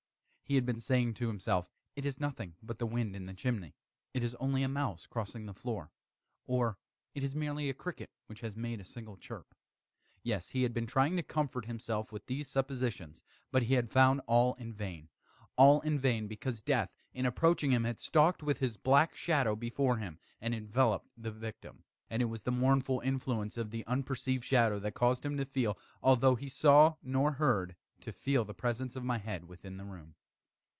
[0.43, 3.73] He had been saying to himself "It is nothing but the wind in the chimney
[4.13, 5.91] it is only a mouse crossing the floor,"
[6.45, 6.77] or
[7.15, 9.55] "It is merely a cricket which has made a single chirp."
[10.23, 14.19] Yes, he had been trying to comfort himself with these suppositions: but he had found
[14.27, 15.07] all in vain.
[15.55, 19.99] All in vain; because Death, in approaching him had stalked with his black shadow before
[19.99, 21.85] him, and enveloped the victim.
[22.09, 25.77] And it was the mournful influence of the unperceived shadow that caused him to feel
[26.03, 29.85] although he neither saw nor heard to feel the presence of my head within the
[29.85, 30.15] room.